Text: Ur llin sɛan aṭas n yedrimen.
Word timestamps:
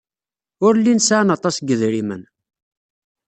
Ur 0.65 0.73
llin 0.79 0.99
sɛan 1.07 1.33
aṭas 1.35 1.55
n 1.59 1.65
yedrimen. 1.67 2.23